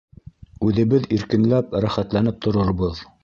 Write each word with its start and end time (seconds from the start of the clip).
Үҙебеҙ 0.69 1.05
иркенләп, 1.17 1.77
рәхәтләнеп 1.87 2.43
торорбоҙ. 2.47 3.05